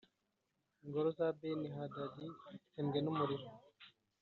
ingoro 0.85 1.09
za 1.17 1.27
Beni‐Hadadi 1.39 2.25
zitsembwe 2.51 2.99
n’umuriro; 3.01 3.47